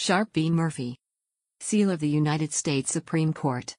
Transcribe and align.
Sharp 0.00 0.32
v. 0.32 0.48
Murphy. 0.48 0.96
Seal 1.58 1.90
of 1.90 1.98
the 1.98 2.08
United 2.08 2.52
States 2.52 2.92
Supreme 2.92 3.32
Court. 3.32 3.74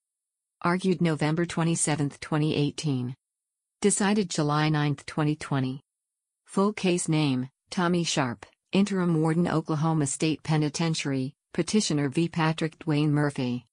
Argued 0.61 1.01
November 1.01 1.45
27, 1.45 2.09
2018. 2.09 3.15
Decided 3.79 4.29
July 4.29 4.67
9, 4.67 4.95
2020. 4.95 5.79
Full 6.45 6.73
case 6.73 7.07
name 7.07 7.47
Tommy 7.69 8.03
Sharp, 8.03 8.45
Interim 8.73 9.21
Warden 9.21 9.47
Oklahoma 9.47 10.07
State 10.07 10.43
Penitentiary, 10.43 11.35
Petitioner 11.53 12.09
v. 12.09 12.27
Patrick 12.27 12.77
Dwayne 12.79 13.11
Murphy. 13.11 13.65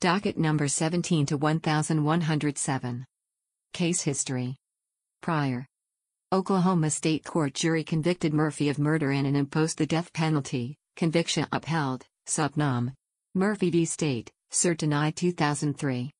Docket 0.00 0.36
number 0.36 0.66
17 0.66 1.26
to 1.26 1.36
1107. 1.36 3.06
Case 3.72 4.02
history. 4.02 4.56
Prior. 5.22 5.64
Oklahoma 6.32 6.90
State 6.90 7.22
Court 7.22 7.54
jury 7.54 7.84
convicted 7.84 8.34
Murphy 8.34 8.70
of 8.70 8.80
murder 8.80 9.12
in 9.12 9.24
and 9.24 9.36
imposed 9.36 9.78
the 9.78 9.86
death 9.86 10.12
penalty, 10.12 10.76
conviction 10.96 11.46
upheld, 11.52 12.06
sub 12.24 12.56
nom. 12.56 12.92
Murphy 13.34 13.70
v. 13.70 13.84
State, 13.84 14.32
cert 14.50 14.78
denied 14.78 15.14
2003. 15.14 16.10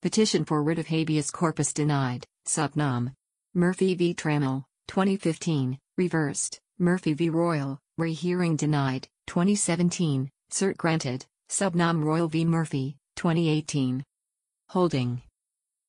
Petition 0.00 0.44
for 0.44 0.62
writ 0.62 0.78
of 0.78 0.86
habeas 0.86 1.30
corpus 1.30 1.72
denied, 1.72 2.24
sub 2.46 2.76
nom. 2.76 3.12
Murphy 3.54 3.94
v. 3.94 4.14
Trammell, 4.14 4.64
2015, 4.88 5.78
reversed, 5.98 6.60
Murphy 6.78 7.14
v. 7.14 7.30
Royal, 7.30 7.78
rehearing 7.98 8.56
denied, 8.56 9.08
2017, 9.26 10.30
cert 10.50 10.76
granted, 10.76 11.26
sub 11.48 11.74
nom 11.74 12.04
Royal 12.04 12.28
v. 12.28 12.44
Murphy, 12.44 12.96
2018. 13.16 14.04
Holding. 14.68 15.20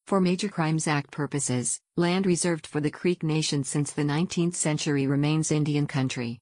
For 0.07 0.19
Major 0.19 0.49
Crimes 0.49 0.87
Act 0.87 1.11
purposes, 1.11 1.79
land 1.95 2.25
reserved 2.25 2.67
for 2.67 2.81
the 2.81 2.91
Creek 2.91 3.23
Nation 3.23 3.63
since 3.63 3.91
the 3.91 4.01
19th 4.01 4.55
century 4.55 5.07
remains 5.07 5.51
Indian 5.51 5.87
country. 5.87 6.39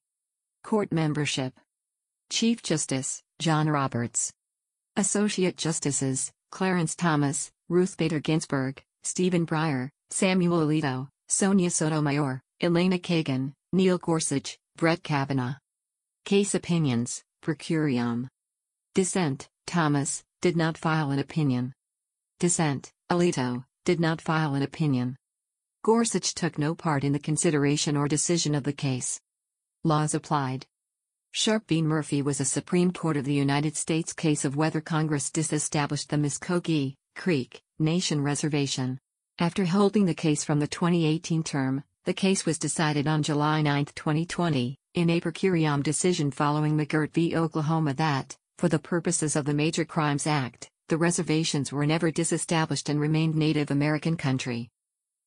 Court 0.64 0.90
membership 0.90 1.52
Chief 2.32 2.62
Justice, 2.62 3.22
John 3.38 3.68
Roberts. 3.68 4.32
Associate 4.96 5.54
Justices, 5.54 6.32
Clarence 6.50 6.96
Thomas, 6.96 7.52
Ruth 7.68 7.98
Bader 7.98 8.20
Ginsburg, 8.20 8.82
Stephen 9.02 9.44
Breyer, 9.44 9.90
Samuel 10.08 10.60
Alito, 10.60 11.08
Sonia 11.28 11.68
Sotomayor, 11.68 12.40
Elena 12.62 12.98
Kagan, 12.98 13.52
Neil 13.74 13.98
Gorsuch, 13.98 14.56
Brett 14.76 15.02
Kavanaugh. 15.02 15.56
Case 16.24 16.54
Opinions, 16.54 17.22
per 17.42 17.54
curiam. 17.54 18.28
Dissent, 18.94 19.50
Thomas, 19.66 20.24
did 20.40 20.56
not 20.56 20.78
file 20.78 21.10
an 21.10 21.18
opinion. 21.18 21.74
Dissent, 22.40 22.90
Alito, 23.10 23.66
did 23.84 24.00
not 24.00 24.22
file 24.22 24.54
an 24.54 24.62
opinion. 24.62 25.16
Gorsuch 25.84 26.32
took 26.32 26.56
no 26.58 26.74
part 26.74 27.04
in 27.04 27.12
the 27.12 27.18
consideration 27.18 27.94
or 27.94 28.08
decision 28.08 28.54
of 28.54 28.64
the 28.64 28.72
case. 28.72 29.20
Laws 29.84 30.14
applied. 30.14 30.64
Sharp 31.34 31.66
v. 31.66 31.80
Murphy 31.80 32.20
was 32.20 32.40
a 32.40 32.44
Supreme 32.44 32.92
Court 32.92 33.16
of 33.16 33.24
the 33.24 33.32
United 33.32 33.74
States 33.74 34.12
case 34.12 34.44
of 34.44 34.54
whether 34.54 34.82
Congress 34.82 35.30
disestablished 35.30 36.10
the 36.10 36.18
Muskogee 36.18 36.92
Creek 37.16 37.62
Nation 37.78 38.22
Reservation. 38.22 38.98
After 39.38 39.64
holding 39.64 40.04
the 40.04 40.12
case 40.12 40.44
from 40.44 40.60
the 40.60 40.66
2018 40.66 41.42
term, 41.42 41.84
the 42.04 42.12
case 42.12 42.44
was 42.44 42.58
decided 42.58 43.06
on 43.06 43.22
July 43.22 43.62
9, 43.62 43.86
2020, 43.86 44.76
in 44.92 45.08
a 45.08 45.20
per 45.20 45.32
curiam 45.32 45.82
decision 45.82 46.30
following 46.30 46.76
McGirt 46.76 47.14
v. 47.14 47.34
Oklahoma 47.34 47.94
that, 47.94 48.36
for 48.58 48.68
the 48.68 48.78
purposes 48.78 49.34
of 49.34 49.46
the 49.46 49.54
Major 49.54 49.86
Crimes 49.86 50.26
Act, 50.26 50.68
the 50.88 50.98
reservations 50.98 51.72
were 51.72 51.86
never 51.86 52.10
disestablished 52.10 52.90
and 52.90 53.00
remained 53.00 53.36
Native 53.36 53.70
American 53.70 54.18
country. 54.18 54.68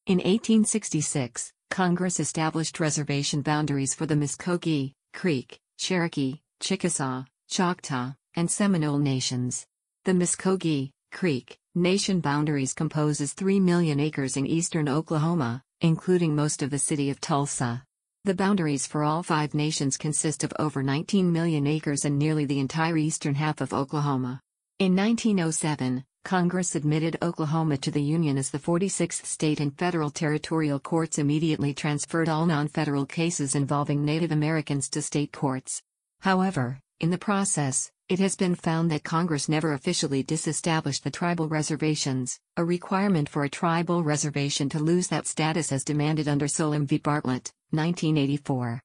In 0.05 0.19
1866, 0.19 1.51
Congress 1.71 2.19
established 2.19 2.79
reservation 2.79 3.41
boundaries 3.41 3.95
for 3.95 4.05
the 4.05 4.13
Muskogee, 4.13 4.93
Creek, 5.11 5.59
Cherokee, 5.77 6.41
Chickasaw, 6.59 7.25
Choctaw, 7.49 8.13
and 8.35 8.49
Seminole 8.49 8.97
nations. 8.97 9.65
The 10.03 10.13
Muskogee, 10.13 10.91
Creek, 11.11 11.57
nation 11.73 12.21
boundaries 12.21 12.73
composes 12.73 13.33
3 13.33 13.59
million 13.59 13.99
acres 13.99 14.37
in 14.37 14.45
eastern 14.45 14.89
Oklahoma, 14.89 15.61
including 15.81 16.35
most 16.35 16.61
of 16.61 16.69
the 16.69 16.79
city 16.79 17.09
of 17.09 17.19
Tulsa. 17.22 17.83
The 18.23 18.33
boundaries 18.33 18.88
for 18.88 19.03
all 19.03 19.22
five 19.22 19.53
nations 19.53 19.97
consist 19.97 20.44
of 20.44 20.53
over 20.57 20.81
19 20.81 21.31
million 21.31 21.67
acres 21.67 22.05
and 22.05 22.17
nearly 22.17 22.45
the 22.45 22.59
entire 22.59 22.97
eastern 22.97 23.35
half 23.35 23.61
of 23.61 23.73
Oklahoma. 23.73 24.41
In 24.79 24.95
1907, 24.95 26.03
Congress 26.25 26.74
admitted 26.74 27.19
Oklahoma 27.22 27.78
to 27.78 27.91
the 27.91 28.02
Union 28.02 28.36
as 28.40 28.50
the 28.50 28.58
46th 28.58 29.25
state 29.25 29.59
and 29.59 29.78
federal 29.78 30.09
territorial 30.09 30.80
courts 30.80 31.19
immediately 31.19 31.72
transferred 31.72 32.28
all 32.28 32.47
non-federal 32.47 33.06
cases 33.06 33.53
involving 33.53 34.03
Native 34.03 34.31
Americans 34.31 34.90
to 34.90 35.03
state 35.03 35.31
courts. 35.31 35.84
However, 36.22 36.80
in 37.00 37.12
the 37.12 37.19
process, 37.19 37.91
it 38.09 38.18
has 38.18 38.36
been 38.36 38.56
found 38.56 38.90
that 38.90 39.03
Congress 39.03 39.47
never 39.47 39.74
officially 39.74 40.24
disestablished 40.24 41.03
the 41.03 41.12
tribal 41.12 41.47
reservations, 41.47 42.40
a 42.57 42.66
requirement 42.66 43.30
for 43.30 43.44
a 43.44 43.50
tribal 43.50 44.03
reservation 44.03 44.68
to 44.69 44.80
lose 44.80 45.09
that 45.09 45.28
status 45.28 45.72
as 45.72 45.84
demanded 45.84 46.28
under 46.28 46.47
Solem 46.47 46.88
v. 46.88 46.97
Bartlett, 46.97 47.53
1984. 47.69 48.81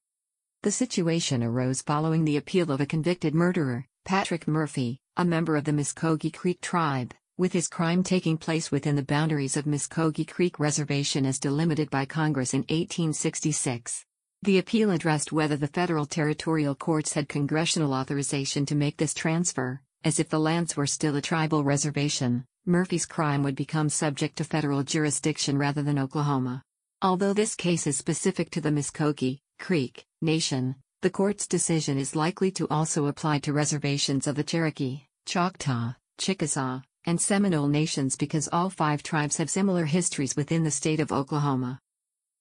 The 0.61 0.71
situation 0.71 1.41
arose 1.41 1.81
following 1.81 2.23
the 2.23 2.37
appeal 2.37 2.71
of 2.71 2.81
a 2.81 2.85
convicted 2.85 3.33
murderer, 3.33 3.87
Patrick 4.05 4.47
Murphy, 4.47 4.99
a 5.17 5.25
member 5.25 5.55
of 5.55 5.63
the 5.63 5.71
Muskogee 5.71 6.31
Creek 6.31 6.61
tribe, 6.61 7.15
with 7.41 7.53
his 7.53 7.67
crime 7.67 8.03
taking 8.03 8.37
place 8.37 8.69
within 8.69 8.95
the 8.95 9.01
boundaries 9.01 9.57
of 9.57 9.65
Muskogee 9.65 10.27
Creek 10.27 10.59
Reservation 10.59 11.25
as 11.25 11.39
delimited 11.39 11.89
by 11.89 12.05
Congress 12.05 12.53
in 12.53 12.59
1866. 12.59 14.05
The 14.43 14.59
appeal 14.59 14.91
addressed 14.91 15.31
whether 15.31 15.57
the 15.57 15.65
federal 15.65 16.05
territorial 16.05 16.75
courts 16.75 17.13
had 17.13 17.27
congressional 17.27 17.95
authorization 17.95 18.67
to 18.67 18.75
make 18.75 18.97
this 18.97 19.15
transfer, 19.15 19.81
as 20.03 20.19
if 20.19 20.29
the 20.29 20.39
lands 20.39 20.77
were 20.77 20.85
still 20.85 21.15
a 21.15 21.21
tribal 21.21 21.63
reservation, 21.63 22.45
Murphy's 22.67 23.07
crime 23.07 23.41
would 23.41 23.55
become 23.55 23.89
subject 23.89 24.35
to 24.35 24.43
federal 24.43 24.83
jurisdiction 24.83 25.57
rather 25.57 25.81
than 25.81 25.97
Oklahoma. 25.97 26.61
Although 27.01 27.33
this 27.33 27.55
case 27.55 27.87
is 27.87 27.97
specific 27.97 28.51
to 28.51 28.61
the 28.61 28.69
Muskogee 28.69 29.39
Creek 29.57 30.05
Nation, 30.21 30.75
the 31.01 31.09
court's 31.09 31.47
decision 31.47 31.97
is 31.97 32.15
likely 32.15 32.51
to 32.51 32.67
also 32.69 33.07
apply 33.07 33.39
to 33.39 33.51
reservations 33.51 34.27
of 34.27 34.35
the 34.35 34.43
Cherokee, 34.43 35.05
Choctaw, 35.25 35.95
Chickasaw, 36.19 36.81
and 37.05 37.19
Seminole 37.19 37.67
nations 37.67 38.15
because 38.15 38.49
all 38.51 38.69
five 38.69 39.03
tribes 39.03 39.37
have 39.37 39.49
similar 39.49 39.85
histories 39.85 40.35
within 40.35 40.63
the 40.63 40.71
state 40.71 40.99
of 40.99 41.11
Oklahoma. 41.11 41.79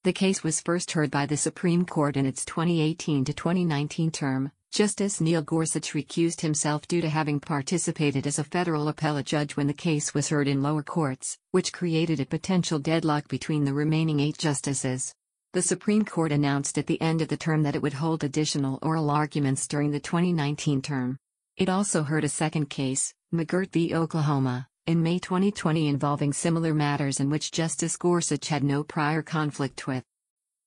The 0.04 0.12
case 0.12 0.42
was 0.42 0.60
first 0.60 0.92
heard 0.92 1.10
by 1.10 1.26
the 1.26 1.36
Supreme 1.36 1.84
Court 1.84 2.16
in 2.16 2.26
its 2.26 2.44
2018 2.44 3.24
to 3.26 3.34
2019 3.34 4.10
term. 4.10 4.52
Justice 4.72 5.20
Neil 5.20 5.42
Gorsuch 5.42 5.94
recused 5.94 6.42
himself 6.42 6.86
due 6.86 7.00
to 7.00 7.08
having 7.08 7.40
participated 7.40 8.26
as 8.26 8.38
a 8.38 8.44
federal 8.44 8.88
appellate 8.88 9.26
judge 9.26 9.56
when 9.56 9.66
the 9.66 9.74
case 9.74 10.14
was 10.14 10.28
heard 10.28 10.46
in 10.46 10.62
lower 10.62 10.82
courts, 10.82 11.36
which 11.50 11.72
created 11.72 12.20
a 12.20 12.24
potential 12.24 12.78
deadlock 12.78 13.28
between 13.28 13.64
the 13.64 13.74
remaining 13.74 14.20
eight 14.20 14.38
justices. 14.38 15.12
The 15.52 15.62
Supreme 15.62 16.04
Court 16.04 16.30
announced 16.30 16.78
at 16.78 16.86
the 16.86 17.00
end 17.02 17.20
of 17.20 17.26
the 17.28 17.36
term 17.36 17.64
that 17.64 17.74
it 17.74 17.82
would 17.82 17.94
hold 17.94 18.22
additional 18.22 18.78
oral 18.82 19.10
arguments 19.10 19.66
during 19.66 19.90
the 19.90 19.98
2019 19.98 20.80
term. 20.80 21.18
It 21.56 21.68
also 21.68 22.04
heard 22.04 22.22
a 22.22 22.28
second 22.28 22.70
case, 22.70 23.12
McGirt 23.32 23.70
v. 23.70 23.94
Oklahoma, 23.94 24.66
in 24.86 25.04
May 25.04 25.20
2020 25.20 25.86
involving 25.86 26.32
similar 26.32 26.74
matters 26.74 27.20
in 27.20 27.30
which 27.30 27.52
Justice 27.52 27.96
Gorsuch 27.96 28.48
had 28.48 28.64
no 28.64 28.82
prior 28.82 29.22
conflict 29.22 29.86
with. 29.86 30.02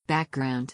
Background 0.07 0.73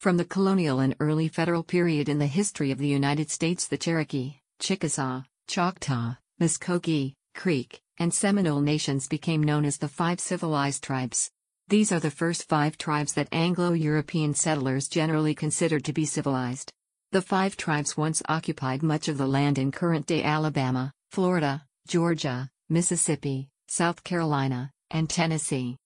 From 0.00 0.18
the 0.18 0.26
colonial 0.26 0.80
and 0.80 0.94
early 1.00 1.28
federal 1.28 1.62
period 1.62 2.10
in 2.10 2.18
the 2.18 2.26
history 2.26 2.70
of 2.72 2.76
the 2.76 2.88
United 2.88 3.30
States, 3.30 3.66
the 3.66 3.78
Cherokee, 3.78 4.34
Chickasaw, 4.58 5.22
Choctaw, 5.48 6.16
Muskogee, 6.38 7.14
Creek, 7.34 7.80
and 7.96 8.12
Seminole 8.12 8.60
nations 8.60 9.08
became 9.08 9.42
known 9.42 9.64
as 9.64 9.78
the 9.78 9.88
five 9.88 10.20
civilized 10.20 10.84
tribes. 10.84 11.30
These 11.68 11.90
are 11.90 12.00
the 12.00 12.10
first 12.10 12.50
five 12.50 12.76
tribes 12.76 13.14
that 13.14 13.32
Anglo 13.32 13.72
European 13.72 14.34
settlers 14.34 14.88
generally 14.88 15.34
considered 15.34 15.86
to 15.86 15.94
be 15.94 16.04
civilized. 16.04 16.70
The 17.12 17.22
five 17.22 17.56
tribes 17.56 17.96
once 17.96 18.22
occupied 18.28 18.82
much 18.82 19.08
of 19.08 19.16
the 19.16 19.26
land 19.26 19.56
in 19.56 19.72
current 19.72 20.04
day 20.04 20.22
Alabama, 20.22 20.92
Florida, 21.14 21.62
Georgia, 21.86 22.50
Mississippi, 22.68 23.48
South 23.68 24.02
Carolina, 24.02 24.72
and 24.90 25.08
Tennessee. 25.08 25.76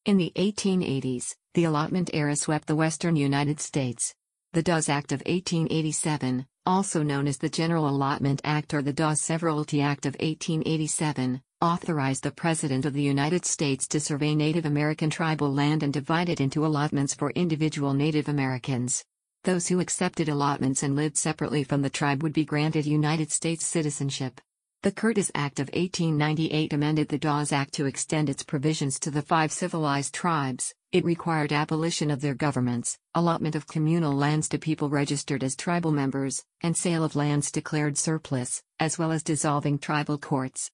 In 0.06 0.18
the 0.18 0.34
1880s, 0.36 1.36
the 1.54 1.64
allotment 1.64 2.10
era 2.14 2.36
swept 2.36 2.68
the 2.68 2.76
western 2.76 3.16
United 3.16 3.62
States. 3.62 4.14
The 4.52 4.64
Dawes 4.64 4.90
Act 4.90 5.12
of 5.12 5.22
1887, 5.22 6.46
also 6.66 7.04
known 7.04 7.28
as 7.28 7.38
the 7.38 7.50
General 7.50 7.90
Allotment 7.90 8.40
Act 8.46 8.74
or 8.74 8.82
the 8.82 8.94
Dawes 8.94 9.22
Severalty 9.22 9.82
Act 9.82 10.06
of 10.06 10.14
1887, 10.14 11.42
authorized 11.60 12.24
the 12.24 12.32
President 12.32 12.86
of 12.86 12.94
the 12.94 13.02
United 13.02 13.46
States 13.46 13.88
to 13.90 14.00
survey 14.00 14.34
Native 14.34 14.66
American 14.66 15.10
tribal 15.10 15.52
land 15.52 15.84
and 15.84 15.92
divide 15.92 16.30
it 16.30 16.40
into 16.40 16.66
allotments 16.66 17.14
for 17.14 17.32
individual 17.32 17.94
Native 17.94 18.30
Americans. 18.30 19.04
Those 19.44 19.68
who 19.68 19.82
accepted 19.82 20.30
allotments 20.30 20.84
and 20.84 20.96
lived 20.96 21.18
separately 21.18 21.66
from 21.66 21.82
the 21.82 21.90
tribe 21.90 22.24
would 22.24 22.34
be 22.34 22.46
granted 22.46 22.86
United 22.86 23.30
States 23.30 23.66
citizenship. 23.66 24.40
The 24.84 24.92
Curtis 24.92 25.32
Act 25.36 25.60
of 25.60 25.68
1898 25.74 26.72
amended 26.72 27.10
the 27.10 27.18
Dawes 27.18 27.52
Act 27.52 27.74
to 27.74 27.86
extend 27.86 28.30
its 28.30 28.44
provisions 28.44 29.00
to 29.00 29.12
the 29.12 29.22
five 29.22 29.52
civilized 29.52 30.14
tribes. 30.14 30.74
It 30.94 31.04
required 31.04 31.52
abolition 31.52 32.12
of 32.12 32.22
their 32.22 32.36
governments, 32.36 33.00
allotment 33.16 33.56
of 33.56 33.66
communal 33.66 34.14
lands 34.14 34.48
to 34.50 34.60
people 34.60 34.92
registered 34.92 35.44
as 35.44 35.56
tribal 35.56 35.92
members, 35.92 36.46
and 36.62 36.78
sale 36.78 37.04
of 37.04 37.16
lands 37.16 37.50
declared 37.50 37.98
surplus, 37.98 38.62
as 38.80 39.00
well 39.00 39.12
as 39.12 39.24
dissolving 39.24 39.80
tribal 39.80 40.20
courts. 40.20 40.70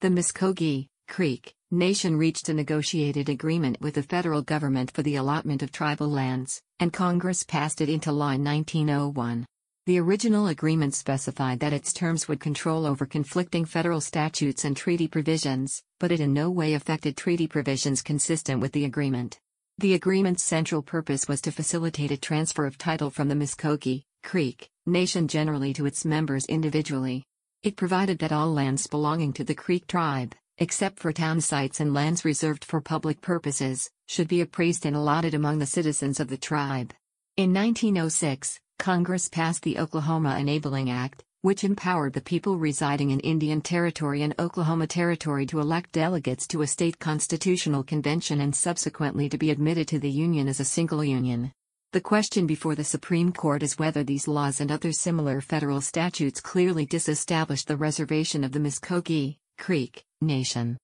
The 0.00 0.08
Muskogee, 0.08 0.88
Creek, 1.08 1.52
Nation 1.70 2.16
reached 2.16 2.48
a 2.48 2.54
negotiated 2.54 3.28
agreement 3.28 3.82
with 3.82 3.96
the 3.96 4.02
federal 4.02 4.40
government 4.40 4.92
for 4.92 5.02
the 5.02 5.16
allotment 5.16 5.62
of 5.62 5.70
tribal 5.70 6.08
lands, 6.08 6.62
and 6.78 6.90
Congress 6.90 7.44
passed 7.44 7.82
it 7.82 7.90
into 7.90 8.12
law 8.12 8.30
in 8.30 8.42
1901. 8.42 9.44
The 9.84 9.98
original 9.98 10.46
agreement 10.46 10.94
specified 10.94 11.60
that 11.60 11.74
its 11.74 11.92
terms 11.92 12.28
would 12.28 12.40
control 12.40 12.86
over 12.86 13.04
conflicting 13.04 13.66
federal 13.66 14.00
statutes 14.00 14.64
and 14.64 14.74
treaty 14.74 15.06
provisions, 15.06 15.82
but 15.98 16.10
it 16.10 16.20
in 16.20 16.32
no 16.32 16.48
way 16.48 16.72
affected 16.72 17.14
treaty 17.14 17.46
provisions 17.46 18.00
consistent 18.00 18.62
with 18.62 18.72
the 18.72 18.86
agreement. 18.86 19.38
The 19.80 19.94
agreement's 19.94 20.42
central 20.42 20.82
purpose 20.82 21.26
was 21.26 21.40
to 21.40 21.50
facilitate 21.50 22.10
a 22.10 22.18
transfer 22.18 22.66
of 22.66 22.76
title 22.76 23.08
from 23.08 23.28
the 23.28 23.34
Muskogee, 23.34 24.02
Creek, 24.22 24.68
Nation 24.84 25.26
generally 25.26 25.72
to 25.72 25.86
its 25.86 26.04
members 26.04 26.44
individually. 26.44 27.24
It 27.62 27.76
provided 27.76 28.18
that 28.18 28.30
all 28.30 28.52
lands 28.52 28.86
belonging 28.86 29.32
to 29.32 29.44
the 29.44 29.54
Creek 29.54 29.86
tribe, 29.86 30.34
except 30.58 30.98
for 30.98 31.14
town 31.14 31.40
sites 31.40 31.80
and 31.80 31.94
lands 31.94 32.26
reserved 32.26 32.62
for 32.62 32.82
public 32.82 33.22
purposes, 33.22 33.88
should 34.06 34.28
be 34.28 34.42
appraised 34.42 34.84
and 34.84 34.94
allotted 34.94 35.32
among 35.32 35.60
the 35.60 35.64
citizens 35.64 36.20
of 36.20 36.28
the 36.28 36.36
tribe. 36.36 36.92
In 37.38 37.54
1906, 37.54 38.60
Congress 38.78 39.30
passed 39.30 39.62
the 39.62 39.78
Oklahoma 39.78 40.36
Enabling 40.38 40.90
Act, 40.90 41.24
which 41.42 41.64
empowered 41.64 42.12
the 42.12 42.20
people 42.20 42.58
residing 42.58 43.10
in 43.10 43.20
Indian 43.20 43.62
Territory 43.62 44.22
and 44.22 44.34
Oklahoma 44.38 44.86
Territory 44.86 45.46
to 45.46 45.60
elect 45.60 45.92
delegates 45.92 46.46
to 46.48 46.60
a 46.60 46.66
state 46.66 46.98
constitutional 46.98 47.82
convention 47.82 48.40
and 48.42 48.54
subsequently 48.54 49.28
to 49.28 49.38
be 49.38 49.50
admitted 49.50 49.88
to 49.88 49.98
the 49.98 50.10
Union 50.10 50.48
as 50.48 50.60
a 50.60 50.64
single 50.64 51.02
union. 51.02 51.52
The 51.92 52.00
question 52.00 52.46
before 52.46 52.74
the 52.74 52.84
Supreme 52.84 53.32
Court 53.32 53.62
is 53.62 53.78
whether 53.78 54.04
these 54.04 54.28
laws 54.28 54.60
and 54.60 54.70
other 54.70 54.92
similar 54.92 55.40
federal 55.40 55.80
statutes 55.80 56.40
clearly 56.40 56.86
disestablish 56.86 57.64
the 57.64 57.76
reservation 57.76 58.44
of 58.44 58.52
the 58.52 58.60
Muskogee, 58.60 59.38
Creek, 59.58 60.04
Nation. 60.20 60.78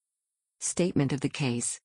Statement 0.59 1.13
of 1.13 1.21
the 1.21 1.29
case 1.29 1.79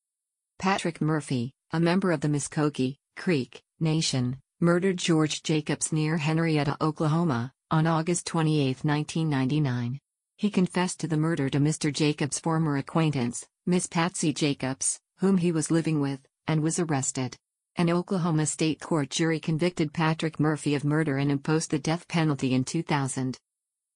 Patrick 0.59 1.01
Murphy, 1.01 1.53
a 1.73 1.79
member 1.79 2.11
of 2.11 2.21
the 2.21 2.29
Muskogee, 2.29 2.97
Creek, 3.17 3.63
Nation, 3.81 4.39
murdered 4.61 4.97
George 4.97 5.43
Jacobs 5.43 5.93
near 5.93 6.17
Henrietta, 6.17 6.77
Oklahoma, 6.81 7.53
on 7.73 7.87
August 7.87 8.27
28, 8.27 8.85
1999. 8.85 9.99
He 10.37 10.51
confessed 10.51 11.01
to 11.01 11.09
the 11.09 11.17
murder 11.17 11.49
to 11.49 11.59
Mr. 11.59 11.91
Jacobs' 11.91 12.39
former 12.39 12.77
acquaintance, 12.77 13.47
Miss 13.65 13.87
Patsy 13.87 14.35
Jacobs, 14.35 15.01
whom 15.21 15.39
he 15.39 15.51
was 15.51 15.71
living 15.71 15.99
with, 15.99 16.21
and 16.47 16.63
was 16.63 16.79
arrested. 16.79 17.35
An 17.77 17.89
Oklahoma 17.89 18.45
state 18.45 18.79
court 18.79 19.09
jury 19.09 19.41
convicted 19.41 19.95
Patrick 19.95 20.39
Murphy 20.39 20.75
of 20.75 20.85
murder 20.85 21.17
and 21.17 21.31
imposed 21.31 21.71
the 21.71 21.79
death 21.79 22.07
penalty 22.09 22.53
in 22.53 22.63
2000. 22.63 23.39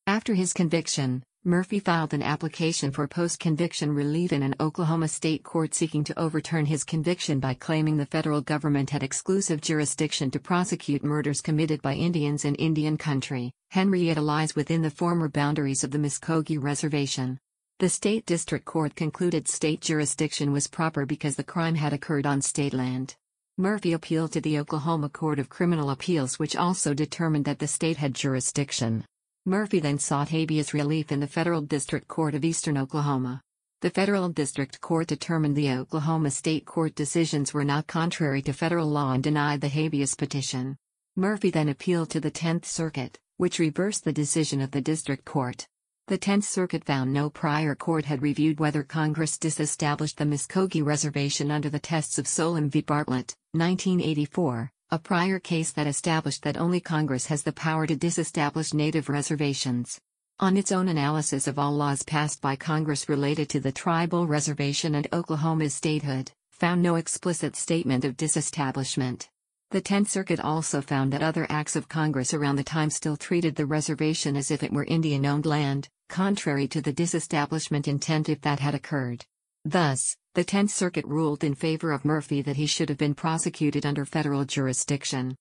After 0.08 0.34
his 0.34 0.52
conviction, 0.52 1.24
Murphy 1.42 1.80
filed 1.80 2.14
an 2.14 2.22
application 2.22 2.92
for 2.92 3.08
post 3.08 3.40
conviction 3.40 3.92
relief 3.92 4.32
in 4.32 4.44
an 4.44 4.54
Oklahoma 4.60 5.08
state 5.08 5.42
court 5.42 5.74
seeking 5.74 6.04
to 6.04 6.16
overturn 6.16 6.64
his 6.66 6.84
conviction 6.84 7.40
by 7.40 7.54
claiming 7.54 7.96
the 7.96 8.06
federal 8.06 8.40
government 8.40 8.90
had 8.90 9.02
exclusive 9.02 9.60
jurisdiction 9.60 10.30
to 10.30 10.38
prosecute 10.38 11.02
murders 11.02 11.40
committed 11.40 11.82
by 11.82 11.94
Indians 11.94 12.44
in 12.44 12.54
Indian 12.54 12.96
country. 12.96 13.50
Henrietta 13.70 14.20
lies 14.20 14.54
within 14.54 14.82
the 14.82 14.92
former 14.92 15.28
boundaries 15.28 15.82
of 15.82 15.90
the 15.90 15.98
Muskogee 15.98 16.62
Reservation. 16.62 17.36
The 17.80 17.88
state 17.88 18.26
district 18.26 18.64
court 18.64 18.94
concluded 18.94 19.48
state 19.48 19.80
jurisdiction 19.80 20.52
was 20.52 20.68
proper 20.68 21.04
because 21.04 21.34
the 21.34 21.42
crime 21.42 21.74
had 21.74 21.92
occurred 21.92 22.26
on 22.26 22.42
state 22.42 22.74
land. 22.74 23.16
Murphy 23.58 23.92
appealed 23.92 24.30
to 24.32 24.40
the 24.40 24.60
Oklahoma 24.60 25.08
Court 25.08 25.40
of 25.40 25.48
Criminal 25.48 25.90
Appeals, 25.90 26.38
which 26.38 26.54
also 26.54 26.94
determined 26.94 27.44
that 27.46 27.58
the 27.58 27.66
state 27.66 27.96
had 27.96 28.14
jurisdiction. 28.14 29.04
Murphy 29.48 29.78
then 29.78 29.96
sought 29.96 30.30
habeas 30.30 30.74
relief 30.74 31.12
in 31.12 31.20
the 31.20 31.26
Federal 31.28 31.60
District 31.60 32.08
Court 32.08 32.34
of 32.34 32.44
Eastern 32.44 32.76
Oklahoma. 32.76 33.40
The 33.80 33.90
Federal 33.90 34.28
District 34.28 34.80
Court 34.80 35.06
determined 35.06 35.54
the 35.54 35.70
Oklahoma 35.70 36.32
State 36.32 36.66
Court 36.66 36.96
decisions 36.96 37.54
were 37.54 37.62
not 37.62 37.86
contrary 37.86 38.42
to 38.42 38.52
federal 38.52 38.88
law 38.88 39.12
and 39.12 39.22
denied 39.22 39.60
the 39.60 39.68
habeas 39.68 40.16
petition. 40.16 40.76
Murphy 41.14 41.50
then 41.50 41.68
appealed 41.68 42.10
to 42.10 42.18
the 42.18 42.30
Tenth 42.32 42.66
Circuit, 42.66 43.20
which 43.36 43.60
reversed 43.60 44.02
the 44.02 44.12
decision 44.12 44.60
of 44.60 44.72
the 44.72 44.80
District 44.80 45.24
Court. 45.24 45.64
The 46.08 46.18
Tenth 46.18 46.44
Circuit 46.44 46.82
found 46.82 47.12
no 47.12 47.30
prior 47.30 47.76
court 47.76 48.04
had 48.06 48.22
reviewed 48.22 48.58
whether 48.58 48.82
Congress 48.82 49.38
disestablished 49.38 50.18
the 50.18 50.24
Muskogee 50.24 50.84
Reservation 50.84 51.52
under 51.52 51.70
the 51.70 51.78
tests 51.78 52.18
of 52.18 52.26
Solem 52.26 52.68
v. 52.68 52.80
Bartlett, 52.80 53.36
1984, 53.52 54.72
a 54.92 54.98
prior 55.00 55.40
case 55.40 55.72
that 55.72 55.88
established 55.88 56.44
that 56.44 56.56
only 56.56 56.78
Congress 56.78 57.26
has 57.26 57.42
the 57.42 57.52
power 57.52 57.88
to 57.88 57.96
disestablish 57.96 58.72
native 58.72 59.08
reservations. 59.08 60.00
On 60.38 60.56
its 60.56 60.70
own 60.70 60.86
analysis 60.86 61.48
of 61.48 61.58
all 61.58 61.72
laws 61.72 62.04
passed 62.04 62.40
by 62.40 62.54
Congress 62.54 63.08
related 63.08 63.48
to 63.48 63.58
the 63.58 63.72
tribal 63.72 64.28
reservation 64.28 64.94
and 64.94 65.08
Oklahoma's 65.12 65.74
statehood, 65.74 66.30
found 66.52 66.82
no 66.82 66.94
explicit 66.94 67.56
statement 67.56 68.04
of 68.04 68.16
disestablishment. 68.16 69.28
The 69.72 69.80
Tenth 69.80 70.08
Circuit 70.08 70.38
also 70.38 70.80
found 70.80 71.12
that 71.12 71.22
other 71.22 71.48
acts 71.50 71.74
of 71.74 71.88
Congress 71.88 72.32
around 72.32 72.54
the 72.54 72.62
time 72.62 72.90
still 72.90 73.16
treated 73.16 73.56
the 73.56 73.66
reservation 73.66 74.36
as 74.36 74.52
if 74.52 74.62
it 74.62 74.72
were 74.72 74.84
Indian 74.84 75.26
owned 75.26 75.46
land, 75.46 75.88
contrary 76.08 76.68
to 76.68 76.80
the 76.80 76.92
disestablishment 76.92 77.88
intent 77.88 78.28
if 78.28 78.40
that 78.42 78.60
had 78.60 78.76
occurred. 78.76 79.24
Thus, 79.68 80.16
the 80.34 80.44
Tenth 80.44 80.70
Circuit 80.70 81.04
ruled 81.06 81.42
in 81.42 81.56
favor 81.56 81.90
of 81.90 82.04
Murphy 82.04 82.40
that 82.40 82.54
he 82.54 82.66
should 82.66 82.88
have 82.88 82.98
been 82.98 83.16
prosecuted 83.16 83.84
under 83.84 84.04
federal 84.04 84.44
jurisdiction. 84.44 85.34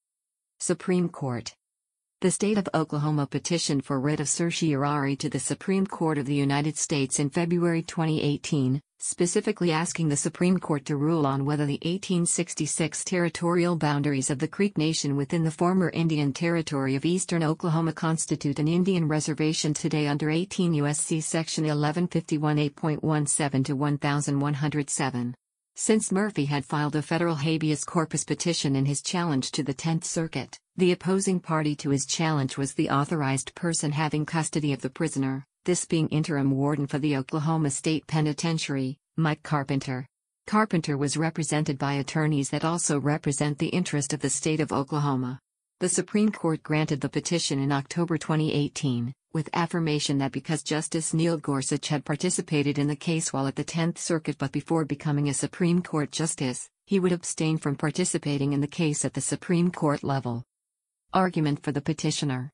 Supreme 0.60 1.10
Court 1.10 1.54
the 2.22 2.32
state 2.32 2.58
of 2.58 2.68
Oklahoma 2.74 3.28
petitioned 3.28 3.86
for 3.86 4.00
writ 4.00 4.20
of 4.20 4.28
certiorari 4.28 5.16
to 5.18 5.30
the 5.30 5.40
Supreme 5.40 5.86
Court 5.86 6.18
of 6.18 6.26
the 6.26 6.34
United 6.34 6.76
States 6.76 7.20
in 7.20 7.30
February 7.30 7.84
2018, 7.84 8.82
specifically 9.00 9.72
asking 9.72 10.10
the 10.10 10.16
Supreme 10.16 10.58
Court 10.58 10.86
to 10.86 10.98
rule 10.98 11.28
on 11.28 11.46
whether 11.46 11.66
the 11.66 11.80
1866 11.84 13.04
territorial 13.04 13.76
boundaries 13.76 14.30
of 14.30 14.40
the 14.40 14.48
Creek 14.48 14.78
Nation 14.78 15.16
within 15.16 15.44
the 15.44 15.52
former 15.52 15.90
Indian 15.90 16.34
Territory 16.34 16.96
of 16.96 17.06
eastern 17.06 17.44
Oklahoma 17.44 17.94
constitute 17.94 18.60
an 18.60 18.68
Indian 18.68 19.08
reservation 19.08 19.74
today 19.74 20.08
under 20.08 20.30
18 20.30 20.74
U.S.C. 20.74 21.22
Section 21.22 21.64
1151 21.66 22.58
8.17 22.58 23.66
to 23.66 23.74
1107. 23.76 25.36
Since 25.76 26.12
Murphy 26.12 26.46
had 26.46 26.66
filed 26.66 26.96
a 26.96 27.02
federal 27.02 27.36
habeas 27.36 27.84
corpus 27.84 28.24
petition 28.24 28.76
in 28.76 28.86
his 28.86 29.02
challenge 29.02 29.52
to 29.52 29.64
the 29.64 29.74
Tenth 29.74 30.06
Circuit, 30.06 30.58
the 30.78 30.94
opposing 30.94 31.40
party 31.40 31.76
to 31.76 31.90
his 31.90 32.06
challenge 32.06 32.58
was 32.58 32.74
the 32.74 32.90
authorized 32.90 33.54
person 33.56 33.92
having 33.92 34.26
custody 34.26 34.72
of 34.72 34.82
the 34.82 34.90
prisoner, 34.90 35.46
this 35.66 35.84
being 35.84 36.08
interim 36.10 36.52
warden 36.52 36.86
for 36.86 37.00
the 37.00 37.18
Oklahoma 37.18 37.72
State 37.72 38.06
Penitentiary, 38.06 39.00
Mike 39.18 39.42
Carpenter. 39.42 40.06
Carpenter 40.46 40.96
was 40.96 41.18
represented 41.18 41.80
by 41.80 41.94
attorneys 41.94 42.52
that 42.52 42.64
also 42.64 43.00
represent 43.00 43.58
the 43.58 43.70
interest 43.70 44.14
of 44.14 44.20
the 44.20 44.30
state 44.30 44.60
of 44.60 44.72
Oklahoma. 44.72 45.40
The 45.80 45.90
Supreme 45.90 46.32
Court 46.32 46.62
granted 46.62 47.02
the 47.02 47.10
petition 47.10 47.60
in 47.60 47.72
October 47.72 48.20
2018, 48.20 49.12
with 49.34 49.50
affirmation 49.54 50.20
that 50.20 50.32
because 50.32 50.62
Justice 50.62 51.16
Neil 51.16 51.38
Gorsuch 51.38 51.88
had 51.88 52.06
participated 52.06 52.78
in 52.78 52.88
the 52.88 52.96
case 52.96 53.34
while 53.34 53.48
at 53.48 53.56
the 53.56 53.64
Tenth 53.64 53.98
Circuit 53.98 54.38
but 54.38 54.52
before 54.52 54.86
becoming 54.86 55.30
a 55.30 55.34
Supreme 55.34 55.82
Court 55.82 56.12
justice, 56.12 56.70
he 56.86 57.00
would 57.00 57.12
abstain 57.12 57.58
from 57.58 57.76
participating 57.76 58.54
in 58.54 58.62
the 58.62 58.68
case 58.68 59.04
at 59.04 59.16
the 59.16 59.22
Supreme 59.22 59.72
Court 59.72 60.04
level. 60.04 60.44
Argument 61.12 61.64
for 61.64 61.72
the 61.72 61.82
petitioner 61.82 62.52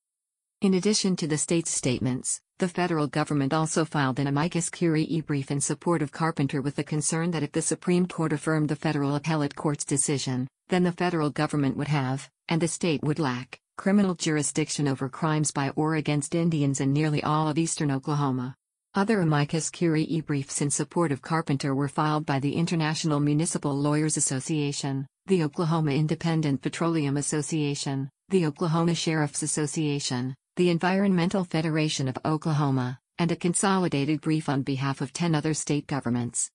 In 0.61 0.75
addition 0.75 1.17
to 1.17 1.27
the 1.27 1.37
state's 1.37 1.71
statements, 1.71 2.39
the 2.61 2.67
federal 2.67 3.07
government 3.07 3.53
also 3.53 3.83
filed 3.83 4.19
an 4.19 4.27
amicus 4.27 4.69
curiae 4.69 5.21
brief 5.21 5.49
in 5.49 5.59
support 5.59 6.03
of 6.03 6.11
Carpenter 6.11 6.61
with 6.61 6.75
the 6.75 6.83
concern 6.83 7.31
that 7.31 7.41
if 7.41 7.51
the 7.51 7.61
Supreme 7.61 8.05
Court 8.05 8.31
affirmed 8.31 8.69
the 8.69 8.75
federal 8.75 9.15
appellate 9.15 9.55
court's 9.55 9.83
decision, 9.83 10.47
then 10.69 10.83
the 10.83 10.91
federal 10.91 11.31
government 11.31 11.75
would 11.75 11.87
have, 11.87 12.29
and 12.49 12.61
the 12.61 12.67
state 12.67 13.01
would 13.01 13.17
lack, 13.17 13.59
criminal 13.79 14.13
jurisdiction 14.13 14.87
over 14.87 15.09
crimes 15.09 15.51
by 15.51 15.71
or 15.71 15.95
against 15.95 16.35
Indians 16.35 16.79
in 16.81 16.93
nearly 16.93 17.23
all 17.23 17.47
of 17.47 17.57
eastern 17.57 17.89
Oklahoma. 17.89 18.53
Other 18.93 19.21
amicus 19.21 19.71
curiae 19.71 20.21
briefs 20.21 20.61
in 20.61 20.69
support 20.69 21.11
of 21.11 21.23
Carpenter 21.23 21.73
were 21.73 21.87
filed 21.87 22.27
by 22.27 22.39
the 22.39 22.53
International 22.53 23.19
Municipal 23.19 23.75
Lawyers 23.75 24.17
Association, 24.17 25.07
the 25.25 25.43
Oklahoma 25.43 25.93
Independent 25.93 26.61
Petroleum 26.61 27.17
Association, 27.17 28.07
the 28.29 28.45
Oklahoma 28.45 28.93
Sheriff's 28.93 29.41
Association, 29.41 30.35
the 30.57 30.69
Environmental 30.69 31.45
Federation 31.45 32.09
of 32.09 32.17
Oklahoma, 32.25 32.99
and 33.17 33.31
a 33.31 33.37
consolidated 33.37 34.19
brief 34.19 34.49
on 34.49 34.63
behalf 34.63 34.99
of 34.99 35.13
10 35.13 35.33
other 35.33 35.53
state 35.53 35.87
governments. 35.87 36.51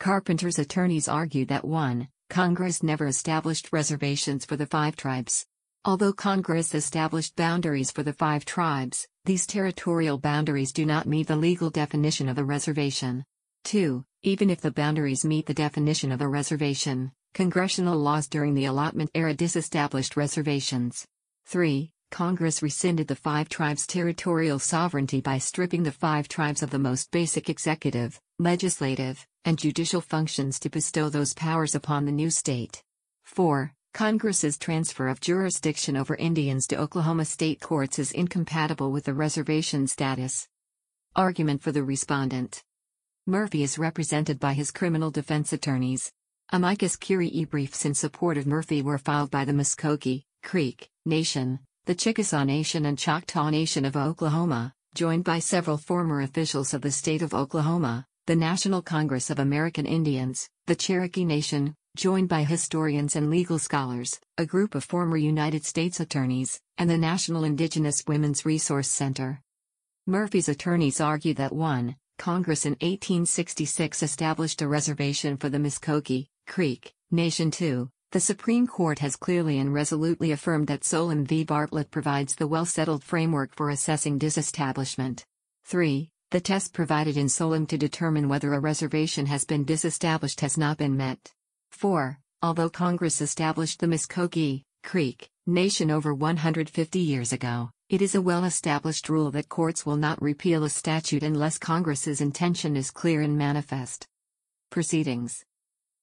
Carpenter's 0.00 0.58
attorneys 0.58 1.06
argued 1.06 1.48
that 1.48 1.64
1. 1.64 2.08
Congress 2.30 2.82
never 2.82 3.06
established 3.06 3.72
reservations 3.72 4.46
for 4.46 4.56
the 4.56 4.64
five 4.66 4.96
tribes. 4.96 5.44
Although 5.84 6.14
Congress 6.14 6.74
established 6.74 7.36
boundaries 7.36 7.90
for 7.90 8.02
the 8.02 8.14
five 8.14 8.46
tribes, 8.46 9.06
these 9.26 9.46
territorial 9.46 10.16
boundaries 10.16 10.72
do 10.72 10.86
not 10.86 11.06
meet 11.06 11.28
the 11.28 11.36
legal 11.36 11.68
definition 11.68 12.30
of 12.30 12.38
a 12.38 12.44
reservation. 12.44 13.24
2. 13.64 14.02
Even 14.22 14.48
if 14.48 14.62
the 14.62 14.70
boundaries 14.70 15.26
meet 15.26 15.44
the 15.44 15.54
definition 15.54 16.10
of 16.10 16.22
a 16.22 16.28
reservation, 16.28 17.12
congressional 17.34 17.98
laws 17.98 18.28
during 18.28 18.54
the 18.54 18.64
allotment 18.64 19.10
era 19.14 19.34
disestablished 19.34 20.16
reservations. 20.16 21.06
3. 21.46 21.92
Congress 22.10 22.62
rescinded 22.62 23.08
the 23.08 23.16
five 23.16 23.48
tribes' 23.48 23.86
territorial 23.86 24.58
sovereignty 24.58 25.20
by 25.20 25.38
stripping 25.38 25.82
the 25.82 25.92
five 25.92 26.28
tribes 26.28 26.62
of 26.62 26.70
the 26.70 26.78
most 26.78 27.10
basic 27.10 27.50
executive, 27.50 28.20
legislative, 28.38 29.26
and 29.44 29.58
judicial 29.58 30.00
functions 30.00 30.58
to 30.60 30.70
bestow 30.70 31.08
those 31.08 31.34
powers 31.34 31.74
upon 31.74 32.04
the 32.04 32.12
new 32.12 32.30
state. 32.30 32.82
4. 33.24 33.72
Congress's 33.92 34.58
transfer 34.58 35.08
of 35.08 35.20
jurisdiction 35.20 35.96
over 35.96 36.14
Indians 36.16 36.66
to 36.66 36.78
Oklahoma 36.78 37.24
state 37.24 37.60
courts 37.60 37.98
is 37.98 38.12
incompatible 38.12 38.92
with 38.92 39.04
the 39.04 39.14
reservation 39.14 39.86
status. 39.86 40.48
Argument 41.16 41.62
for 41.62 41.72
the 41.72 41.82
respondent 41.82 42.62
Murphy 43.26 43.62
is 43.62 43.78
represented 43.78 44.38
by 44.38 44.52
his 44.52 44.70
criminal 44.70 45.10
defense 45.10 45.52
attorneys. 45.52 46.12
Amicus 46.50 46.94
curiae 46.94 47.44
briefs 47.44 47.84
in 47.84 47.94
support 47.94 48.36
of 48.36 48.46
Murphy 48.46 48.82
were 48.82 48.98
filed 48.98 49.30
by 49.30 49.44
the 49.44 49.52
Muskogee, 49.52 50.24
Creek, 50.42 50.88
Nation, 51.04 51.58
the 51.86 51.94
Chickasaw 51.94 52.42
Nation 52.42 52.84
and 52.86 52.98
Choctaw 52.98 53.48
Nation 53.48 53.84
of 53.84 53.96
Oklahoma, 53.96 54.74
joined 54.96 55.22
by 55.22 55.38
several 55.38 55.76
former 55.76 56.20
officials 56.20 56.74
of 56.74 56.80
the 56.80 56.90
state 56.90 57.22
of 57.22 57.32
Oklahoma, 57.32 58.04
the 58.26 58.34
National 58.34 58.82
Congress 58.82 59.30
of 59.30 59.38
American 59.38 59.86
Indians, 59.86 60.48
the 60.66 60.74
Cherokee 60.74 61.24
Nation, 61.24 61.76
joined 61.96 62.28
by 62.28 62.42
historians 62.42 63.14
and 63.14 63.30
legal 63.30 63.60
scholars, 63.60 64.18
a 64.36 64.44
group 64.44 64.74
of 64.74 64.82
former 64.82 65.16
United 65.16 65.64
States 65.64 66.00
attorneys, 66.00 66.60
and 66.76 66.90
the 66.90 66.98
National 66.98 67.44
Indigenous 67.44 68.02
Women's 68.08 68.44
Resource 68.44 68.88
Center. 68.88 69.40
Murphy's 70.08 70.48
attorneys 70.48 71.00
argue 71.00 71.34
that 71.34 71.52
1. 71.52 71.94
Congress 72.18 72.66
in 72.66 72.72
1866 72.72 74.02
established 74.02 74.60
a 74.60 74.66
reservation 74.66 75.36
for 75.36 75.48
the 75.48 75.58
Muskogee 75.58 76.26
Creek 76.48 76.92
Nation 77.12 77.52
2. 77.52 77.88
The 78.12 78.20
Supreme 78.20 78.68
Court 78.68 79.00
has 79.00 79.16
clearly 79.16 79.58
and 79.58 79.74
resolutely 79.74 80.30
affirmed 80.30 80.68
that 80.68 80.84
Solem 80.84 81.24
v. 81.24 81.42
Bartlett 81.42 81.90
provides 81.90 82.36
the 82.36 82.46
well 82.46 82.64
settled 82.64 83.02
framework 83.02 83.54
for 83.56 83.68
assessing 83.68 84.16
disestablishment. 84.16 85.24
3. 85.64 86.08
The 86.30 86.40
test 86.40 86.72
provided 86.72 87.16
in 87.16 87.28
Solem 87.28 87.66
to 87.66 87.76
determine 87.76 88.28
whether 88.28 88.54
a 88.54 88.60
reservation 88.60 89.26
has 89.26 89.44
been 89.44 89.64
disestablished 89.64 90.40
has 90.40 90.56
not 90.56 90.78
been 90.78 90.96
met. 90.96 91.32
4. 91.72 92.20
Although 92.42 92.70
Congress 92.70 93.20
established 93.20 93.80
the 93.80 93.88
Muskogee 93.88 94.62
Creek 94.84 95.28
Nation 95.48 95.90
over 95.90 96.14
150 96.14 96.98
years 97.00 97.32
ago, 97.32 97.70
it 97.88 98.00
is 98.00 98.14
a 98.14 98.22
well 98.22 98.44
established 98.44 99.08
rule 99.08 99.32
that 99.32 99.48
courts 99.48 99.84
will 99.84 99.96
not 99.96 100.22
repeal 100.22 100.62
a 100.62 100.70
statute 100.70 101.24
unless 101.24 101.58
Congress's 101.58 102.20
intention 102.20 102.76
is 102.76 102.92
clear 102.92 103.20
and 103.20 103.36
manifest. 103.36 104.06
Proceedings 104.70 105.44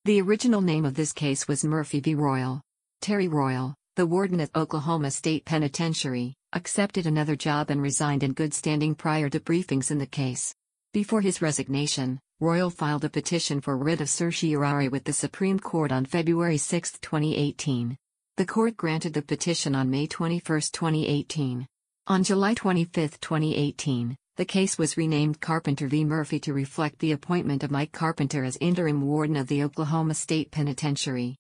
The 0.06 0.20
original 0.20 0.60
name 0.60 0.84
of 0.84 0.96
this 0.96 1.14
case 1.14 1.48
was 1.48 1.64
Murphy 1.64 2.02
v. 2.02 2.14
Royal. 2.14 2.62
Terry 3.00 3.30
Royal, 3.30 3.74
the 3.96 4.06
warden 4.06 4.42
at 4.42 4.54
Oklahoma 4.54 5.10
State 5.10 5.46
Penitentiary, 5.46 6.34
accepted 6.52 7.08
another 7.08 7.38
job 7.38 7.70
and 7.70 7.82
resigned 7.82 8.22
in 8.22 8.34
good 8.34 8.54
standing 8.54 8.96
prior 8.96 9.30
to 9.30 9.40
briefings 9.40 9.92
in 9.92 10.00
the 10.00 10.06
case. 10.06 10.54
Before 10.92 11.22
his 11.22 11.42
resignation, 11.42 12.20
Royal 12.42 12.70
filed 12.70 13.06
a 13.06 13.10
petition 13.10 13.62
for 13.62 13.78
writ 13.78 14.02
of 14.02 14.10
certiorari 14.10 14.90
with 14.90 15.06
the 15.06 15.14
Supreme 15.14 15.58
Court 15.58 15.94
on 15.94 16.04
February 16.04 16.58
6, 16.58 17.00
2018. 17.00 17.96
The 18.36 18.46
court 18.46 18.76
granted 18.76 19.14
the 19.14 19.22
petition 19.22 19.74
on 19.74 19.90
May 19.90 20.08
21, 20.08 20.42
2018. 20.44 21.66
On 22.08 22.24
July 22.26 22.56
25, 22.56 23.22
2018, 23.22 24.18
the 24.36 24.46
case 24.46 24.80
was 24.80 24.98
renamed 24.98 25.40
Carpenter 25.40 25.88
v. 25.88 26.04
Murphy 26.04 26.40
to 26.40 26.54
reflect 26.54 26.98
the 26.98 27.12
appointment 27.12 27.64
of 27.64 27.70
Mike 27.70 27.92
Carpenter 27.92 28.44
as 28.44 28.58
interim 28.60 29.04
warden 29.04 29.36
of 29.36 29.46
the 29.48 29.62
Oklahoma 29.62 30.16
State 30.16 30.50
Penitentiary. 30.50 31.36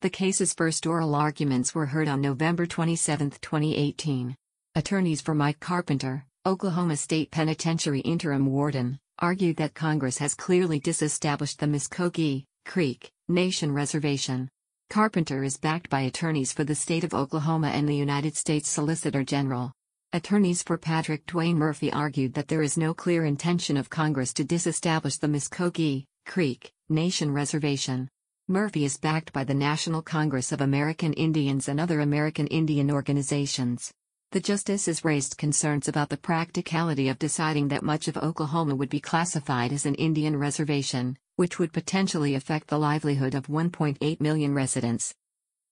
The 0.00 0.08
case's 0.08 0.54
first 0.54 0.86
oral 0.86 1.14
arguments 1.14 1.74
were 1.74 1.84
heard 1.84 2.08
on 2.08 2.22
November 2.22 2.64
27, 2.64 3.32
2018. 3.32 4.34
Attorneys 4.74 5.20
for 5.20 5.34
Mike 5.34 5.60
Carpenter, 5.60 6.24
Oklahoma 6.46 6.96
State 6.96 7.30
Penitentiary 7.30 8.00
interim 8.00 8.46
warden, 8.46 8.98
argued 9.18 9.58
that 9.58 9.74
Congress 9.74 10.16
has 10.16 10.34
clearly 10.34 10.80
disestablished 10.80 11.60
the 11.60 11.66
Muskogee 11.66 12.44
Creek 12.64 13.10
Nation 13.28 13.72
Reservation. 13.72 14.48
Carpenter 14.88 15.44
is 15.44 15.58
backed 15.58 15.90
by 15.90 16.00
attorneys 16.00 16.54
for 16.54 16.64
the 16.64 16.74
state 16.74 17.04
of 17.04 17.12
Oklahoma 17.12 17.68
and 17.68 17.86
the 17.86 17.94
United 17.94 18.34
States 18.36 18.70
Solicitor 18.70 19.22
General. 19.22 19.74
Attorneys 20.14 20.62
for 20.62 20.76
Patrick 20.76 21.24
Dwayne 21.24 21.54
Murphy 21.54 21.90
argued 21.90 22.34
that 22.34 22.48
there 22.48 22.60
is 22.60 22.76
no 22.76 22.92
clear 22.92 23.24
intention 23.24 23.78
of 23.78 23.88
Congress 23.88 24.34
to 24.34 24.44
disestablish 24.44 25.16
the 25.16 25.26
Muskogee 25.26 26.04
Creek 26.26 26.70
Nation 26.90 27.32
Reservation. 27.32 28.10
Murphy 28.46 28.84
is 28.84 28.98
backed 28.98 29.32
by 29.32 29.42
the 29.42 29.54
National 29.54 30.02
Congress 30.02 30.52
of 30.52 30.60
American 30.60 31.14
Indians 31.14 31.66
and 31.66 31.80
other 31.80 32.00
American 32.00 32.46
Indian 32.48 32.90
organizations. 32.90 33.90
The 34.32 34.40
justices 34.40 35.02
raised 35.02 35.38
concerns 35.38 35.88
about 35.88 36.10
the 36.10 36.18
practicality 36.18 37.08
of 37.08 37.18
deciding 37.18 37.68
that 37.68 37.82
much 37.82 38.06
of 38.06 38.18
Oklahoma 38.18 38.74
would 38.74 38.90
be 38.90 39.00
classified 39.00 39.72
as 39.72 39.86
an 39.86 39.94
Indian 39.94 40.36
reservation, 40.36 41.16
which 41.36 41.58
would 41.58 41.72
potentially 41.72 42.34
affect 42.34 42.68
the 42.68 42.78
livelihood 42.78 43.34
of 43.34 43.46
1.8 43.46 44.20
million 44.20 44.52
residents. 44.52 45.14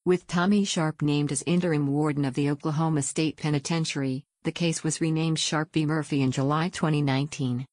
With 0.06 0.26
Tommy 0.26 0.64
Sharp 0.64 1.02
named 1.02 1.30
as 1.30 1.42
interim 1.47 1.87
warden 1.87 2.25
of 2.25 2.32
the 2.32 2.49
Oklahoma 2.49 3.02
State 3.02 3.37
Penitentiary, 3.37 4.25
the 4.42 4.52
case 4.52 4.82
was 4.82 5.02
renamed 5.02 5.38
Sharp 5.38 5.75
v. 5.75 5.85
Murphy 5.85 6.23
in 6.23 6.30
July 6.30 6.70
2019. 6.70 7.66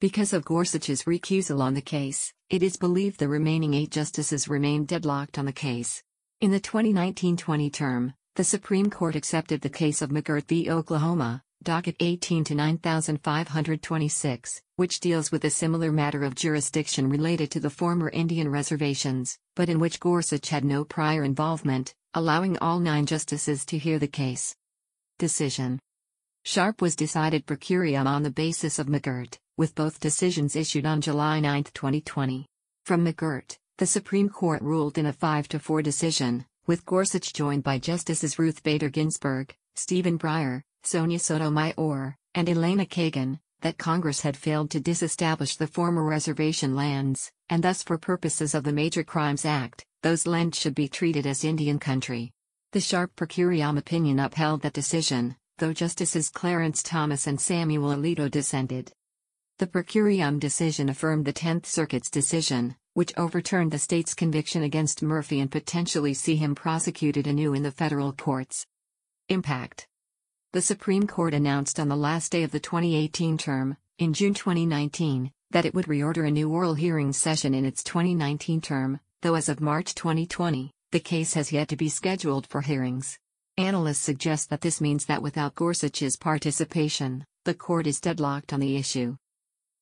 Because 0.00 0.32
of 0.32 0.44
Gorsuch's 0.44 1.02
recusal 1.02 1.60
on 1.60 1.74
the 1.74 1.82
case, 1.82 2.32
it 2.48 2.62
is 2.62 2.78
believed 2.78 3.18
the 3.18 3.28
remaining 3.28 3.74
eight 3.74 3.90
justices 3.90 4.48
remain 4.48 4.86
deadlocked 4.86 5.38
on 5.38 5.44
the 5.44 5.52
case. 5.52 6.02
In 6.40 6.50
the 6.50 6.60
2019 6.60 7.36
20 7.36 7.68
term, 7.68 8.14
the 8.36 8.44
Supreme 8.44 8.88
Court 8.88 9.16
accepted 9.16 9.60
the 9.60 9.68
case 9.68 10.00
of 10.00 10.08
McGirt 10.08 10.48
v. 10.48 10.70
Oklahoma, 10.70 11.42
docket 11.62 11.96
18 12.00 12.44
to 12.44 12.54
9526, 12.54 14.62
which 14.76 15.00
deals 15.00 15.30
with 15.30 15.44
a 15.44 15.50
similar 15.50 15.92
matter 15.92 16.24
of 16.24 16.34
jurisdiction 16.34 17.10
related 17.10 17.50
to 17.50 17.60
the 17.60 17.68
former 17.68 18.08
Indian 18.08 18.50
reservations, 18.50 19.38
but 19.56 19.68
in 19.68 19.78
which 19.78 20.00
Gorsuch 20.00 20.48
had 20.48 20.64
no 20.64 20.84
prior 20.84 21.22
involvement, 21.22 21.94
allowing 22.14 22.56
all 22.58 22.78
nine 22.78 23.04
justices 23.04 23.66
to 23.66 23.76
hear 23.76 23.98
the 23.98 24.08
case. 24.08 24.56
Decision 25.18 25.78
Sharp 26.48 26.80
was 26.80 26.96
decided 26.96 27.44
per 27.44 27.56
curiam 27.56 28.06
on 28.06 28.22
the 28.22 28.30
basis 28.30 28.78
of 28.78 28.86
McGirt, 28.86 29.36
with 29.58 29.74
both 29.74 30.00
decisions 30.00 30.56
issued 30.56 30.86
on 30.86 31.02
July 31.02 31.40
9, 31.40 31.64
2020. 31.74 32.46
From 32.86 33.04
McGirt, 33.04 33.58
the 33.76 33.84
Supreme 33.84 34.30
Court 34.30 34.62
ruled 34.62 34.96
in 34.96 35.04
a 35.04 35.12
5 35.12 35.46
to 35.48 35.58
4 35.58 35.82
decision, 35.82 36.46
with 36.66 36.86
Gorsuch 36.86 37.34
joined 37.34 37.64
by 37.64 37.78
Justices 37.78 38.38
Ruth 38.38 38.62
Bader 38.62 38.88
Ginsburg, 38.88 39.54
Stephen 39.76 40.18
Breyer, 40.18 40.62
Sonia 40.84 41.18
Sotomayor, 41.18 42.16
and 42.34 42.48
Elena 42.48 42.86
Kagan, 42.86 43.40
that 43.60 43.76
Congress 43.76 44.22
had 44.22 44.34
failed 44.34 44.70
to 44.70 44.80
disestablish 44.80 45.56
the 45.56 45.66
former 45.66 46.02
reservation 46.02 46.74
lands, 46.74 47.30
and 47.50 47.62
thus 47.62 47.82
for 47.82 47.98
purposes 47.98 48.54
of 48.54 48.64
the 48.64 48.72
Major 48.72 49.04
Crimes 49.04 49.44
Act, 49.44 49.84
those 50.02 50.26
lands 50.26 50.58
should 50.58 50.74
be 50.74 50.88
treated 50.88 51.26
as 51.26 51.44
Indian 51.44 51.78
country. 51.78 52.32
The 52.72 52.80
sharp 52.80 53.16
per 53.16 53.26
curiam 53.26 53.76
opinion 53.76 54.18
upheld 54.18 54.62
that 54.62 54.72
decision, 54.72 55.36
though 55.58 55.72
Justices 55.72 56.28
Clarence 56.28 56.82
Thomas 56.82 57.26
and 57.26 57.40
Samuel 57.40 57.94
Alito 57.94 58.30
dissented. 58.30 58.92
The 59.58 59.66
per 59.66 59.82
curiam 59.82 60.38
decision 60.38 60.88
affirmed 60.88 61.24
the 61.24 61.32
Tenth 61.32 61.66
Circuit's 61.66 62.10
decision, 62.10 62.76
which 62.94 63.12
overturned 63.16 63.72
the 63.72 63.78
state's 63.78 64.14
conviction 64.14 64.62
against 64.62 65.02
Murphy 65.02 65.40
and 65.40 65.50
potentially 65.50 66.14
see 66.14 66.36
him 66.36 66.54
prosecuted 66.54 67.26
anew 67.26 67.54
in 67.54 67.64
the 67.64 67.72
federal 67.72 68.12
courts. 68.12 68.66
Impact 69.28 69.88
The 70.52 70.62
Supreme 70.62 71.06
Court 71.06 71.34
announced 71.34 71.80
on 71.80 71.88
the 71.88 71.96
last 71.96 72.32
day 72.32 72.44
of 72.44 72.52
the 72.52 72.60
2018 72.60 73.36
term, 73.36 73.76
in 73.98 74.12
June 74.12 74.34
2019, 74.34 75.32
that 75.50 75.66
it 75.66 75.74
would 75.74 75.86
reorder 75.86 76.26
a 76.26 76.30
new 76.30 76.50
oral 76.50 76.74
hearing 76.74 77.12
session 77.12 77.52
in 77.52 77.64
its 77.64 77.82
2019 77.82 78.60
term, 78.60 79.00
though 79.22 79.34
as 79.34 79.48
of 79.48 79.60
March 79.60 79.94
2020, 79.96 80.70
the 80.92 81.00
case 81.00 81.34
has 81.34 81.50
yet 81.50 81.68
to 81.68 81.76
be 81.76 81.88
scheduled 81.88 82.46
for 82.46 82.60
hearings. 82.60 83.18
Analysts 83.58 83.98
suggest 83.98 84.50
that 84.50 84.60
this 84.60 84.80
means 84.80 85.06
that 85.06 85.20
without 85.20 85.56
Gorsuch's 85.56 86.16
participation, 86.16 87.24
the 87.44 87.54
court 87.54 87.88
is 87.88 88.00
deadlocked 88.00 88.52
on 88.52 88.60
the 88.60 88.76
issue. 88.76 89.16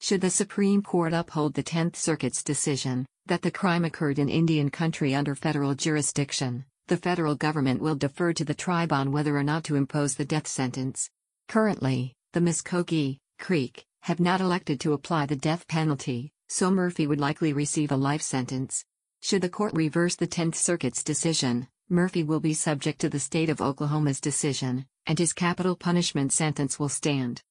Should 0.00 0.23
the 0.23 0.30
Supreme 0.30 0.83
Court 0.83 1.12
uphold 1.12 1.52
the 1.52 1.62
Tenth 1.62 1.95
Circuit's 1.95 2.42
decision 2.42 3.04
that 3.26 3.42
the 3.42 3.50
crime 3.50 3.85
occurred 3.85 4.18
in 4.18 4.30
Indian 4.30 4.71
country 4.71 5.14
under 5.14 5.35
federal 5.35 5.75
jurisdiction, 5.75 6.64
the 6.87 6.97
federal 6.97 7.35
government 7.35 7.83
will 7.83 7.97
defer 7.97 8.33
to 8.33 8.47
the 8.47 8.54
tribe 8.54 8.95
on 8.95 9.12
whether 9.12 9.37
or 9.37 9.42
not 9.42 9.64
to 9.64 9.76
impose 9.76 10.14
the 10.14 10.25
death 10.25 10.47
sentence. 10.47 11.11
Currently, 11.49 12.14
the 12.33 12.40
Muskogee, 12.40 13.18
Creek, 13.38 13.85
have 14.00 14.21
not 14.21 14.40
elected 14.40 14.80
to 14.80 14.95
apply 14.95 15.26
the 15.26 15.37
death 15.37 15.68
penalty, 15.68 16.30
so 16.49 16.71
Murphy 16.71 17.06
would 17.06 17.21
likely 17.21 17.52
receive 17.52 17.92
a 17.92 17.97
life 17.97 18.23
sentence. 18.23 18.87
Should 19.21 19.42
the 19.42 19.50
court 19.50 19.75
reverse 19.75 20.16
the 20.16 20.26
Tenth 20.26 20.54
Circuit's 20.54 21.04
decision, 21.04 21.68
Murphy 21.88 22.25
will 22.25 22.40
be 22.40 22.52
subject 22.52 23.00
to 23.00 23.09
the 23.09 23.21
state 23.21 23.49
of 23.49 23.61
Oklahoma's 23.61 24.21
decision, 24.21 24.87
and 25.07 25.21
his 25.21 25.33
capital 25.33 25.76
punishment 25.76 26.33
sentence 26.33 26.81
will 26.81 26.88
stand. 26.88 27.43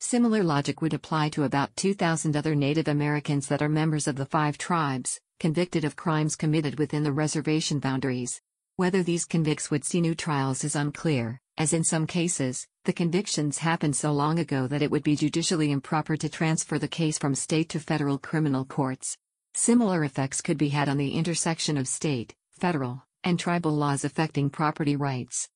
Similar 0.00 0.42
logic 0.42 0.82
would 0.82 0.92
apply 0.92 1.30
to 1.30 1.44
about 1.44 1.74
2,000 1.76 2.36
other 2.36 2.54
Native 2.54 2.88
Americans 2.88 3.46
that 3.48 3.62
are 3.62 3.70
members 3.70 4.06
of 4.06 4.16
the 4.16 4.26
five 4.26 4.58
tribes, 4.58 5.18
convicted 5.38 5.84
of 5.84 5.96
crimes 5.96 6.36
committed 6.36 6.78
within 6.78 7.04
the 7.04 7.12
reservation 7.12 7.78
boundaries. 7.78 8.42
Whether 8.76 9.02
these 9.02 9.24
convicts 9.24 9.70
would 9.70 9.86
see 9.86 10.02
new 10.02 10.14
trials 10.14 10.62
is 10.62 10.76
unclear, 10.76 11.40
as 11.56 11.72
in 11.72 11.82
some 11.82 12.06
cases, 12.06 12.66
the 12.84 12.92
convictions 12.92 13.56
happened 13.58 13.96
so 13.96 14.12
long 14.12 14.38
ago 14.38 14.66
that 14.66 14.82
it 14.82 14.90
would 14.90 15.04
be 15.04 15.16
judicially 15.16 15.70
improper 15.70 16.18
to 16.18 16.28
transfer 16.28 16.78
the 16.78 16.86
case 16.86 17.16
from 17.16 17.34
state 17.34 17.70
to 17.70 17.80
federal 17.80 18.18
criminal 18.18 18.66
courts. 18.66 19.16
Similar 19.54 20.04
effects 20.04 20.42
could 20.42 20.58
be 20.58 20.68
had 20.68 20.90
on 20.90 20.98
the 20.98 21.14
intersection 21.14 21.78
of 21.78 21.88
state, 21.88 22.34
federal, 22.50 23.04
and 23.24 23.38
tribal 23.38 23.72
laws 23.72 24.04
affecting 24.04 24.50
property 24.50 24.96
rights. 24.96 25.48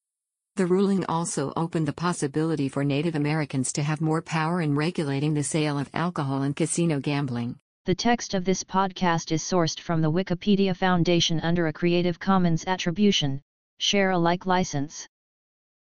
The 0.56 0.66
ruling 0.66 1.04
also 1.06 1.52
opened 1.56 1.88
the 1.88 1.92
possibility 1.92 2.68
for 2.68 2.84
Native 2.84 3.16
Americans 3.16 3.72
to 3.72 3.82
have 3.82 4.00
more 4.00 4.22
power 4.22 4.60
in 4.60 4.76
regulating 4.76 5.34
the 5.34 5.42
sale 5.42 5.78
of 5.78 5.90
alcohol 5.92 6.42
and 6.42 6.54
casino 6.54 7.00
gambling. 7.00 7.58
The 7.86 7.94
text 7.94 8.34
of 8.34 8.44
this 8.44 8.62
podcast 8.62 9.32
is 9.32 9.42
sourced 9.42 9.80
from 9.80 10.00
the 10.00 10.12
Wikipedia 10.12 10.76
Foundation 10.76 11.40
under 11.40 11.66
a 11.66 11.72
Creative 11.72 12.18
Commons 12.18 12.64
Attribution, 12.66 13.42
Share 13.78 14.12
Alike 14.12 14.46
license. 14.46 15.08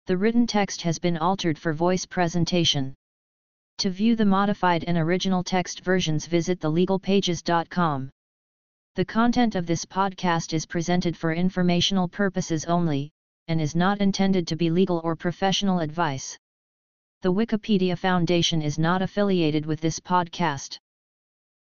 The 0.05 0.17
written 0.17 0.47
text 0.47 0.83
has 0.83 0.99
been 0.99 1.17
altered 1.17 1.57
for 1.57 1.73
voice 1.73 2.05
presentation. 2.05 2.95
To 3.79 3.89
view 3.89 4.15
the 4.15 4.25
modified 4.25 4.83
and 4.83 4.97
original 4.97 5.43
text 5.43 5.81
versions 5.81 6.25
visit 6.25 6.59
thelegalpages.com. 6.59 8.09
The 8.99 9.05
content 9.05 9.55
of 9.55 9.65
this 9.65 9.85
podcast 9.85 10.51
is 10.51 10.65
presented 10.65 11.15
for 11.15 11.31
informational 11.31 12.09
purposes 12.09 12.65
only, 12.65 13.09
and 13.47 13.61
is 13.61 13.73
not 13.73 14.01
intended 14.01 14.45
to 14.47 14.57
be 14.57 14.69
legal 14.69 14.99
or 15.05 15.15
professional 15.15 15.79
advice. 15.79 16.37
The 17.21 17.31
Wikipedia 17.31 17.97
Foundation 17.97 18.61
is 18.61 18.77
not 18.77 19.01
affiliated 19.01 19.65
with 19.65 19.79
this 19.79 20.01
podcast. 20.01 20.77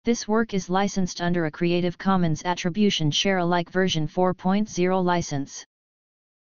This 0.05 0.29
work 0.29 0.53
is 0.53 0.69
licensed 0.69 1.23
under 1.23 1.47
a 1.47 1.51
Creative 1.51 1.97
Commons 1.97 2.43
Attribution 2.45 3.11
Share 3.11 3.39
Alike 3.39 3.71
version 3.71 4.07
4.0 4.07 5.03
license. 5.03 5.65